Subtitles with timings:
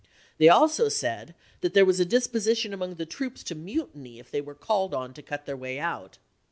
[0.39, 4.31] They also said that there was a dis position among the troops to mutiny if
[4.31, 6.17] they were called on to cut their way out.